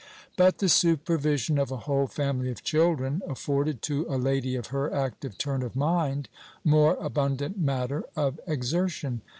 But 0.35 0.57
the 0.57 0.67
supervision 0.67 1.59
of 1.59 1.69
a 1.69 1.77
whole 1.85 2.07
family 2.07 2.49
of 2.49 2.63
children 2.63 3.21
afforded 3.27 3.83
to 3.83 4.07
a 4.09 4.17
lady 4.17 4.55
of 4.55 4.69
her 4.73 4.91
active 4.91 5.37
turn 5.37 5.61
of 5.61 5.75
mind 5.75 6.27
more 6.63 6.95
abundant 6.99 7.59
matter 7.59 8.05
of 8.15 8.39
exertion. 8.47 9.21